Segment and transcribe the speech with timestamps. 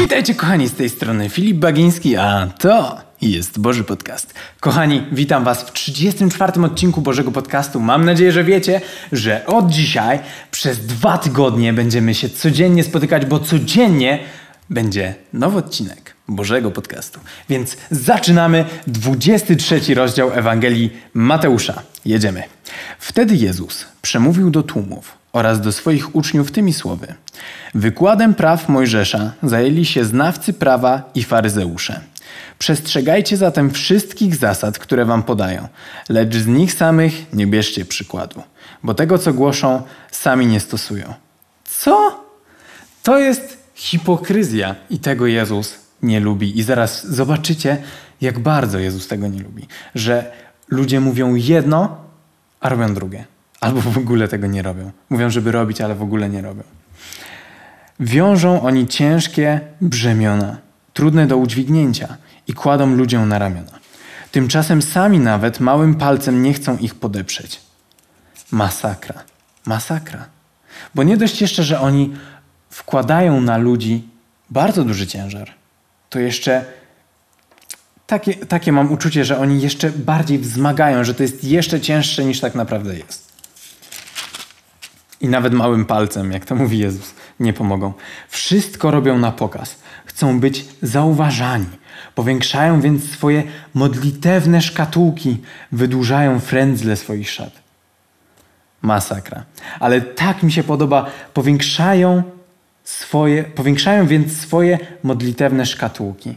[0.00, 4.34] Witajcie kochani z tej strony Filip Bagiński, a to jest Boży Podcast.
[4.60, 7.80] Kochani, witam Was w 34 odcinku Bożego Podcastu.
[7.80, 8.80] Mam nadzieję, że wiecie,
[9.12, 10.18] że od dzisiaj
[10.50, 14.18] przez dwa tygodnie będziemy się codziennie spotykać, bo codziennie
[14.70, 17.20] będzie nowy odcinek Bożego Podcastu.
[17.48, 21.82] Więc zaczynamy 23 rozdział Ewangelii Mateusza.
[22.04, 22.42] Jedziemy.
[22.98, 27.14] Wtedy Jezus przemówił do tłumów oraz do swoich uczniów tymi słowy.
[27.74, 32.00] Wykładem praw Mojżesza zajęli się znawcy prawa i faryzeusze.
[32.58, 35.68] Przestrzegajcie zatem wszystkich zasad, które wam podają,
[36.08, 38.42] lecz z nich samych nie bierzcie przykładu,
[38.82, 41.14] bo tego, co głoszą, sami nie stosują.
[41.64, 42.24] Co?
[43.02, 46.58] To jest hipokryzja i tego Jezus nie lubi.
[46.58, 47.82] I zaraz zobaczycie,
[48.20, 49.66] jak bardzo Jezus tego nie lubi.
[49.94, 50.32] Że
[50.68, 51.96] ludzie mówią jedno,
[52.60, 53.24] a robią drugie.
[53.60, 54.90] Albo w ogóle tego nie robią.
[55.10, 56.62] Mówią, żeby robić, ale w ogóle nie robią.
[58.00, 60.56] Wiążą oni ciężkie brzemiona,
[60.92, 63.72] trudne do udźwignięcia i kładą ludziom na ramiona.
[64.32, 67.60] Tymczasem sami nawet małym palcem nie chcą ich podeprzeć.
[68.50, 69.22] Masakra.
[69.66, 70.26] Masakra.
[70.94, 72.12] Bo nie dość jeszcze, że oni
[72.70, 74.08] wkładają na ludzi
[74.50, 75.50] bardzo duży ciężar,
[76.10, 76.64] to jeszcze
[78.06, 82.40] takie, takie mam uczucie, że oni jeszcze bardziej wzmagają, że to jest jeszcze cięższe niż
[82.40, 83.29] tak naprawdę jest.
[85.20, 87.92] I nawet małym palcem, jak to mówi Jezus, nie pomogą.
[88.28, 89.76] Wszystko robią na pokaz.
[90.04, 91.66] Chcą być zauważani.
[92.14, 93.42] Powiększają więc swoje
[93.74, 95.38] modlitewne szkatułki,
[95.72, 97.52] wydłużają frędzle swoich szat.
[98.82, 99.44] Masakra.
[99.80, 101.06] Ale tak mi się podoba.
[101.34, 102.22] Powiększają
[102.84, 106.36] swoje, powiększają więc swoje modlitewne szkatułki.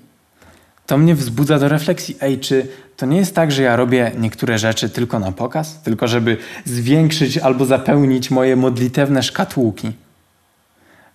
[0.86, 2.18] To mnie wzbudza do refleksji.
[2.22, 2.68] Ej, czy
[2.98, 5.82] to nie jest tak, że ja robię niektóre rzeczy tylko na pokaz?
[5.82, 9.92] Tylko żeby zwiększyć albo zapełnić moje modlitewne szkatułki?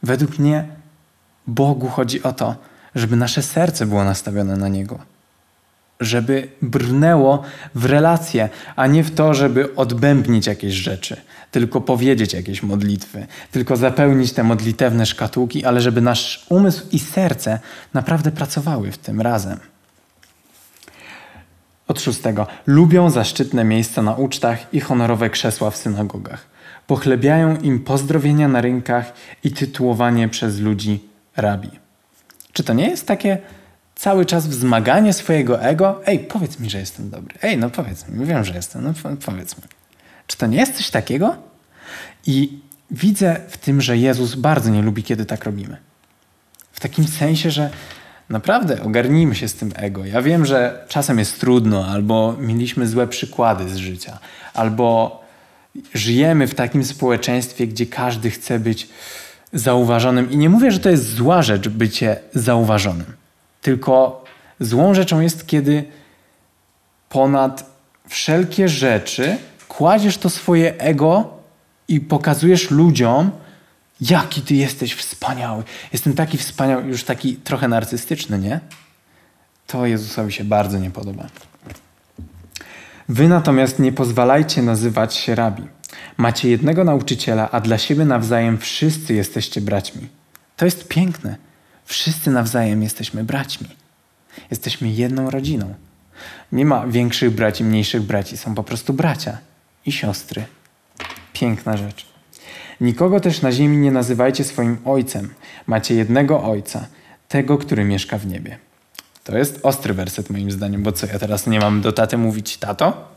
[0.02, 0.64] Według mnie
[1.46, 2.54] Bogu chodzi o to,
[2.94, 4.98] żeby nasze serce było nastawione na Niego.
[6.00, 7.42] Żeby brnęło
[7.74, 11.16] w relacje, a nie w to, żeby odbębnić jakieś rzeczy,
[11.50, 17.58] tylko powiedzieć jakieś modlitwy, tylko zapełnić te modlitewne szkatułki, ale żeby nasz umysł i serce
[17.94, 19.58] naprawdę pracowały w tym razem.
[21.88, 22.46] Od szóstego.
[22.66, 26.46] Lubią zaszczytne miejsca na ucztach i honorowe krzesła w synagogach.
[26.86, 29.12] Pochlebiają im pozdrowienia na rynkach
[29.44, 31.70] i tytułowanie przez ludzi rabi.
[32.52, 33.38] Czy to nie jest takie
[33.98, 36.00] cały czas wzmaganie swojego ego?
[36.06, 37.34] Ej, powiedz mi, że jestem dobry.
[37.42, 39.62] Ej, no powiedz mi, wiem, że jestem, no powiedz mi.
[40.26, 41.36] Czy to nie jest coś takiego?
[42.26, 42.58] I
[42.90, 45.76] widzę w tym, że Jezus bardzo nie lubi, kiedy tak robimy.
[46.72, 47.70] W takim sensie, że
[48.28, 50.04] naprawdę ogarnijmy się z tym ego.
[50.04, 54.18] Ja wiem, że czasem jest trudno, albo mieliśmy złe przykłady z życia,
[54.54, 55.20] albo
[55.94, 58.88] żyjemy w takim społeczeństwie, gdzie każdy chce być
[59.52, 60.30] zauważonym.
[60.30, 63.17] I nie mówię, że to jest zła rzecz bycie zauważonym,
[63.68, 64.24] tylko
[64.60, 65.84] złą rzeczą jest, kiedy
[67.08, 67.70] ponad
[68.08, 69.36] wszelkie rzeczy
[69.68, 71.30] kładziesz to swoje ego
[71.88, 73.30] i pokazujesz ludziom,
[74.00, 75.62] jaki ty jesteś wspaniały.
[75.92, 78.60] Jestem taki wspaniały, już taki trochę narcystyczny, nie?
[79.66, 81.26] To Jezusowi się bardzo nie podoba.
[83.08, 85.62] Wy natomiast nie pozwalajcie nazywać się rabi.
[86.16, 90.08] Macie jednego nauczyciela, a dla siebie nawzajem wszyscy jesteście braćmi.
[90.56, 91.47] To jest piękne.
[91.88, 93.68] Wszyscy nawzajem jesteśmy braćmi.
[94.50, 95.74] Jesteśmy jedną rodziną.
[96.52, 99.38] Nie ma większych braci, mniejszych braci, są po prostu bracia
[99.86, 100.44] i siostry.
[101.32, 102.06] Piękna rzecz.
[102.80, 105.34] Nikogo też na ziemi nie nazywajcie swoim ojcem.
[105.66, 106.86] Macie jednego ojca,
[107.28, 108.58] tego, który mieszka w niebie.
[109.24, 112.56] To jest ostry werset moim zdaniem, bo co ja teraz nie mam do taty mówić
[112.56, 113.08] tato?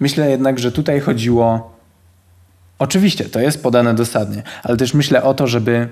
[0.00, 1.76] Myślę jednak, że tutaj chodziło.
[2.78, 5.88] Oczywiście, to jest podane dosadnie, ale też myślę o to, żeby.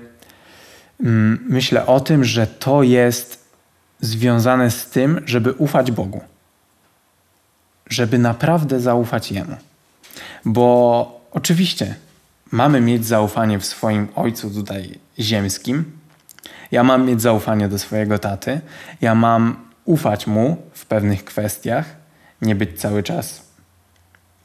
[0.99, 3.47] Mm, myślę o tym, że to jest
[4.01, 6.21] związane z tym, żeby ufać Bogu.
[7.89, 9.55] Żeby naprawdę zaufać Jemu.
[10.45, 11.95] Bo oczywiście
[12.51, 15.85] mamy mieć zaufanie w swoim ojcu tutaj ziemskim.
[16.71, 18.61] Ja mam mieć zaufanie do swojego taty.
[19.01, 19.55] Ja mam
[19.85, 21.85] ufać mu w pewnych kwestiach,
[22.41, 23.47] nie być cały czas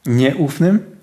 [0.05, 0.95] nieufnym,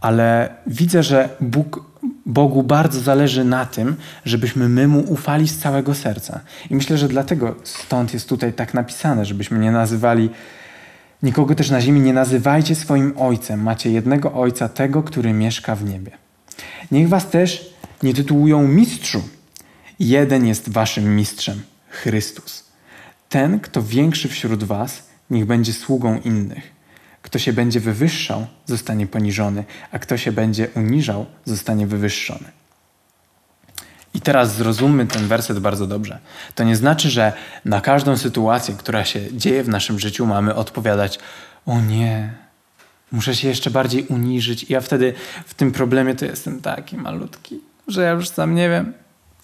[0.00, 1.84] ale widzę, że Bóg,
[2.26, 6.40] Bogu bardzo zależy na tym, żebyśmy my mu ufali z całego serca.
[6.70, 10.30] I myślę, że dlatego stąd jest tutaj tak napisane, żebyśmy nie nazywali
[11.22, 13.62] Nikogo też na ziemi nie nazywajcie swoim ojcem.
[13.62, 16.12] Macie jednego ojca, tego, który mieszka w niebie.
[16.90, 19.22] Niech was też nie tytułują mistrzu.
[19.98, 22.64] Jeden jest waszym mistrzem Chrystus.
[23.28, 26.75] Ten, kto większy wśród was, niech będzie sługą innych.
[27.26, 32.52] Kto się będzie wywyższał, zostanie poniżony, a kto się będzie uniżał, zostanie wywyższony.
[34.14, 36.18] I teraz zrozummy ten werset bardzo dobrze.
[36.54, 37.32] To nie znaczy, że
[37.64, 41.18] na każdą sytuację, która się dzieje w naszym życiu, mamy odpowiadać:
[41.66, 42.34] O nie,
[43.12, 44.62] muszę się jeszcze bardziej uniżyć.
[44.62, 45.14] I ja wtedy
[45.46, 48.92] w tym problemie to jestem taki malutki, że ja już sam nie wiem,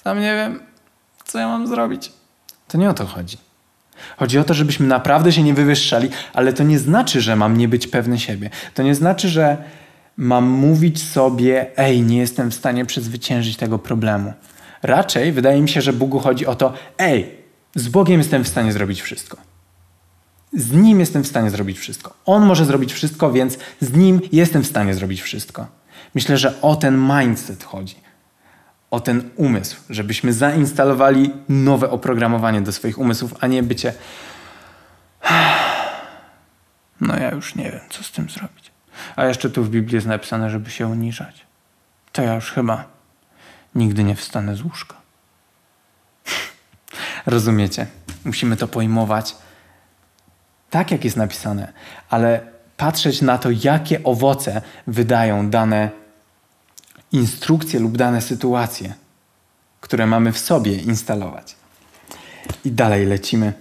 [0.05, 0.61] sam nie wiem,
[1.25, 2.13] co ja mam zrobić.
[2.69, 3.39] To nie o to chodzi.
[4.17, 7.69] Chodzi o to, żebyśmy naprawdę się nie wywyższali, ale to nie znaczy, że mam nie
[7.69, 8.51] być pewny siebie.
[8.75, 9.57] To nie znaczy, że
[10.17, 14.33] mam mówić sobie, ej, nie jestem w stanie przezwyciężyć tego problemu.
[14.83, 17.31] Raczej wydaje mi się, że Bogu chodzi o to, ej,
[17.75, 19.37] z Bogiem jestem w stanie zrobić wszystko.
[20.53, 22.15] Z Nim jestem w stanie zrobić wszystko.
[22.27, 25.67] On może zrobić wszystko, więc z Nim jestem w stanie zrobić wszystko.
[26.15, 27.95] Myślę, że o ten mindset chodzi.
[28.93, 33.95] O ten umysł, żebyśmy zainstalowali nowe oprogramowanie do swoich umysłów, a nie bycie.
[37.01, 38.71] No ja już nie wiem, co z tym zrobić.
[39.17, 41.47] A jeszcze tu w Biblii jest napisane, żeby się uniżać.
[42.13, 42.85] To ja już chyba
[43.75, 44.95] nigdy nie wstanę z łóżka.
[47.27, 47.87] Rozumiecie?
[48.25, 49.37] Musimy to pojmować
[50.71, 51.73] tak, jak jest napisane,
[52.11, 52.41] ale
[52.77, 56.02] patrzeć na to, jakie owoce wydają dane
[57.13, 58.95] instrukcje lub dane sytuacje,
[59.81, 61.57] które mamy w sobie instalować.
[62.65, 63.53] I dalej lecimy.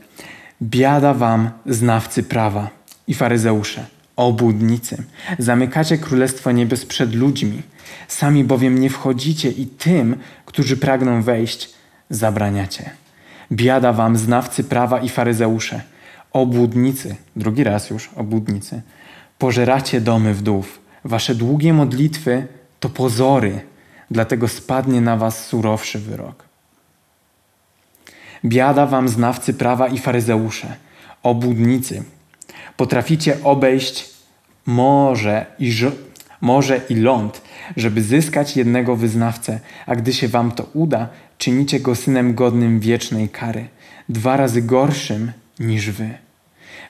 [0.62, 2.70] Biada wam, znawcy prawa
[3.08, 5.04] i faryzeusze, obłudnicy.
[5.40, 7.62] Zamykacie królestwo niebios przed ludźmi.
[8.08, 10.16] Sami bowiem nie wchodzicie i tym,
[10.46, 11.70] którzy pragną wejść,
[12.10, 12.90] zabraniacie.
[13.52, 15.82] Biada wam, znawcy prawa i faryzeusze,
[16.34, 18.82] obłudnicy, drugi raz już obłudnicy.
[19.38, 20.80] Pożeracie domy wdów.
[21.04, 22.48] Wasze długie modlitwy
[22.82, 23.62] to pozory,
[24.12, 26.46] dlatego spadnie na was surowszy wyrok.
[28.46, 30.76] Biada wam znawcy prawa i faryzeusze,
[31.24, 32.04] obłudnicy.
[32.78, 34.10] Potraficie obejść
[34.66, 35.74] morze i,
[36.42, 37.42] morze i ląd,
[37.78, 43.30] żeby zyskać jednego wyznawcę, a gdy się wam to uda, czynicie go synem godnym wiecznej
[43.30, 43.68] kary,
[44.10, 46.10] dwa razy gorszym niż wy.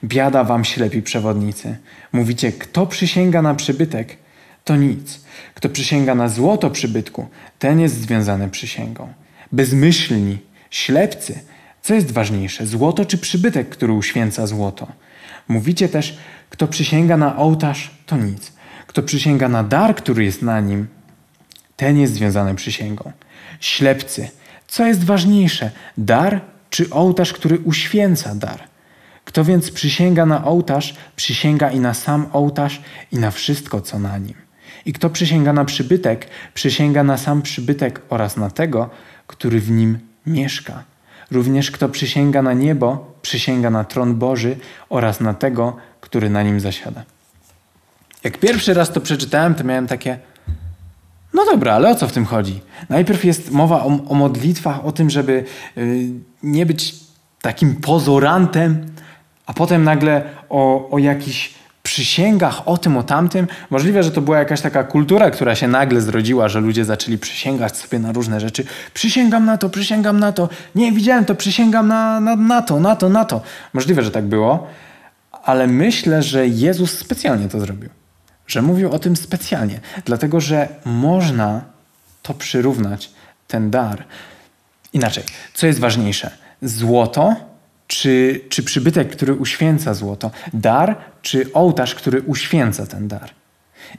[0.03, 1.77] Biada wam ślepi przewodnicy.
[2.13, 4.17] Mówicie, kto przysięga na przybytek,
[4.63, 5.19] to nic.
[5.53, 7.27] Kto przysięga na złoto przybytku,
[7.59, 9.13] ten jest związany przysięgą.
[9.51, 10.37] Bezmyślni,
[10.69, 11.39] ślepcy,
[11.81, 14.87] co jest ważniejsze, złoto czy przybytek, który uświęca złoto?
[15.47, 16.17] Mówicie też,
[16.49, 18.51] kto przysięga na ołtarz, to nic.
[18.87, 20.87] Kto przysięga na dar, który jest na nim,
[21.75, 23.11] ten jest związany przysięgą.
[23.59, 24.29] Ślepcy,
[24.67, 28.63] co jest ważniejsze, dar czy ołtarz, który uświęca dar?
[29.25, 32.81] Kto więc przysięga na ołtarz, przysięga i na sam ołtarz
[33.11, 34.50] i na wszystko, co na nim.
[34.85, 38.89] I kto przysięga na przybytek, przysięga na sam przybytek oraz na tego,
[39.27, 40.83] który w nim mieszka.
[41.31, 44.57] Również kto przysięga na niebo, przysięga na tron Boży
[44.89, 47.03] oraz na tego, który na nim zasiada.
[48.23, 50.19] Jak pierwszy raz to przeczytałem, to miałem takie.
[51.33, 52.61] No dobra, ale o co w tym chodzi?
[52.89, 55.43] Najpierw jest mowa o, o modlitwach, o tym, żeby
[55.75, 56.07] yy,
[56.43, 56.95] nie być
[57.41, 58.85] takim pozorantem,
[59.45, 61.53] a potem nagle o, o jakichś
[61.91, 63.47] przysięgach, o tym, o tamtym.
[63.69, 67.77] Możliwe, że to była jakaś taka kultura, która się nagle zrodziła, że ludzie zaczęli przysięgać
[67.77, 68.65] sobie na różne rzeczy.
[68.93, 70.49] Przysięgam na to, przysięgam na to.
[70.75, 73.41] Nie, widziałem to, przysięgam na, na, na to, na to, na to.
[73.73, 74.67] Możliwe, że tak było,
[75.43, 77.89] ale myślę, że Jezus specjalnie to zrobił.
[78.47, 81.61] Że mówił o tym specjalnie, dlatego że można
[82.21, 83.11] to przyrównać,
[83.47, 84.03] ten dar.
[84.93, 86.31] Inaczej, co jest ważniejsze?
[86.61, 87.50] Złoto
[87.91, 93.29] czy, czy przybytek, który uświęca złoto, dar, czy ołtarz, który uświęca ten dar.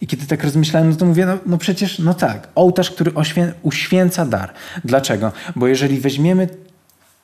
[0.01, 3.53] I kiedy tak rozmyślałem, no to mówię, no, no przecież, no tak, ołtarz, który oświę,
[3.63, 4.53] uświęca dar.
[4.85, 5.33] Dlaczego?
[5.57, 6.49] Bo jeżeli weźmiemy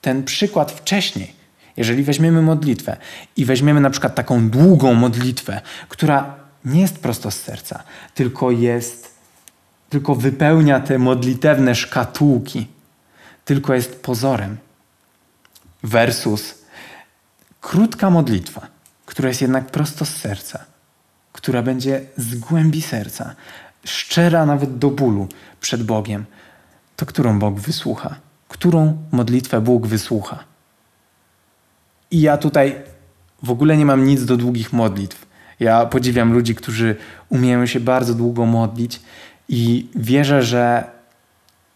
[0.00, 1.32] ten przykład wcześniej,
[1.76, 2.96] jeżeli weźmiemy modlitwę
[3.36, 6.34] i weźmiemy na przykład taką długą modlitwę, która
[6.64, 7.82] nie jest prosto z serca,
[8.14, 9.14] tylko jest,
[9.90, 12.66] tylko wypełnia te modlitewne szkatułki,
[13.44, 14.56] tylko jest pozorem,
[15.82, 16.57] versus
[17.60, 18.66] Krótka modlitwa,
[19.06, 20.64] która jest jednak prosto z serca,
[21.32, 23.34] która będzie z głębi serca,
[23.84, 25.28] szczera nawet do bólu
[25.60, 26.24] przed Bogiem,
[26.96, 28.14] to którą Bóg wysłucha?
[28.48, 30.44] Którą modlitwę Bóg wysłucha?
[32.10, 32.76] I ja tutaj
[33.42, 35.26] w ogóle nie mam nic do długich modlitw.
[35.60, 36.96] Ja podziwiam ludzi, którzy
[37.28, 39.00] umieją się bardzo długo modlić
[39.48, 40.84] i wierzę, że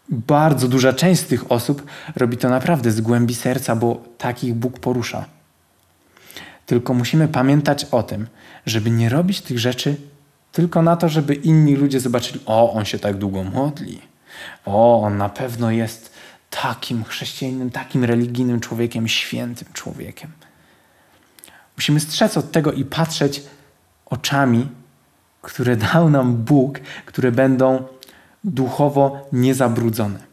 [0.09, 1.87] bardzo duża część z tych osób
[2.17, 5.25] robi to naprawdę z głębi serca, bo takich Bóg porusza.
[6.73, 8.27] Tylko musimy pamiętać o tym,
[8.67, 9.97] żeby nie robić tych rzeczy
[10.53, 14.01] tylko na to, żeby inni ludzie zobaczyli, o, on się tak długo modli.
[14.65, 16.13] O, on na pewno jest
[16.51, 20.31] takim chrześcijaninem, takim religijnym człowiekiem, świętym człowiekiem.
[21.77, 23.43] Musimy strzec od tego i patrzeć
[24.07, 24.69] oczami,
[25.43, 27.85] które dał nam Bóg, które będą
[28.45, 30.32] duchowo niezabrudzone.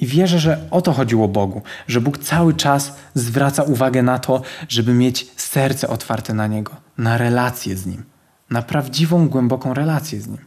[0.00, 4.42] I wierzę, że o to chodziło Bogu, że Bóg cały czas zwraca uwagę na to,
[4.68, 8.04] żeby mieć serce otwarte na Niego, na relację z Nim,
[8.50, 10.38] na prawdziwą, głęboką relację z Nim.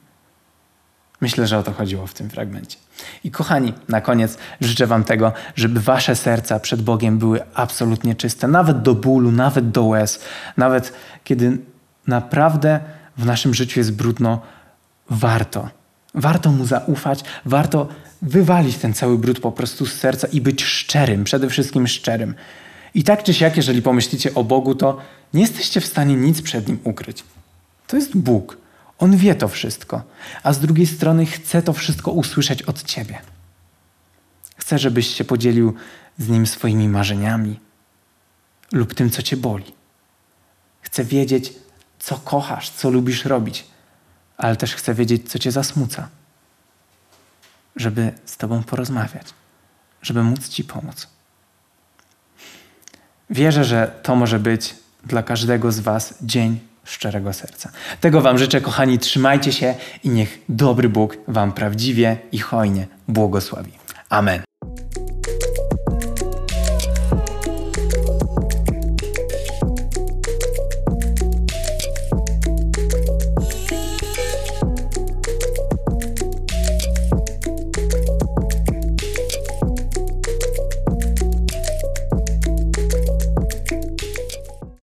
[1.22, 2.78] Myślę, że o to chodziło w tym fragmencie.
[3.24, 8.48] I kochani, na koniec życzę Wam tego, żeby Wasze serca przed Bogiem były absolutnie czyste,
[8.48, 10.20] nawet do bólu, nawet do łez,
[10.58, 11.58] nawet kiedy
[12.08, 12.80] naprawdę
[13.18, 14.42] w naszym życiu jest brudno,
[15.10, 15.70] warto.
[16.14, 17.88] Warto Mu zaufać, warto
[18.22, 22.36] wywalić ten cały brud po prostu z serca i być szczerym, przede wszystkim szczerym.
[22.94, 24.98] I tak czy siak, jeżeli pomyślicie o Bogu, to
[25.34, 27.24] nie jesteście w stanie nic przed Nim ukryć.
[27.88, 28.58] To jest Bóg.
[29.00, 30.04] On wie to wszystko,
[30.44, 33.22] a z drugiej strony chce to wszystko usłyszeć od Ciebie.
[34.58, 35.74] Chce, żebyś się podzielił
[36.18, 37.60] z Nim swoimi marzeniami
[38.72, 39.74] lub tym, co Cię boli.
[40.82, 41.54] Chce wiedzieć,
[42.00, 43.66] co kochasz, co lubisz robić,
[44.38, 46.10] ale też chce wiedzieć, co Cię zasmuca,
[47.76, 49.28] żeby z Tobą porozmawiać,
[50.02, 51.08] żeby móc Ci pomóc.
[53.30, 57.72] Wierzę, że to może być dla każdego z Was dzień szczerego serca.
[58.02, 63.72] Tego Wam życzę, kochani, trzymajcie się i niech dobry Bóg Wam prawdziwie i hojnie błogosławi.
[64.10, 64.49] Amen.